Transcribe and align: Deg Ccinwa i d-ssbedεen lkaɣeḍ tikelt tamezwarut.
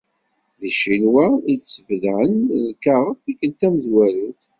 Deg 0.59 0.73
Ccinwa 0.75 1.25
i 1.51 1.53
d-ssbedεen 1.55 2.33
lkaɣeḍ 2.71 3.17
tikelt 3.23 3.57
tamezwarut. 3.59 4.41